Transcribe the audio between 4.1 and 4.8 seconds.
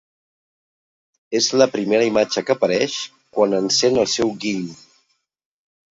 seu giny.